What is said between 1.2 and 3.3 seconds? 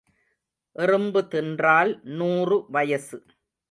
தின்றால் நூறு வயசு.